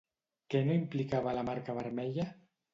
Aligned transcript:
Què 0.53 0.61
no 0.69 0.77
implicava 0.77 1.35
la 1.41 1.45
marca 1.53 1.79
vermella? 1.83 2.29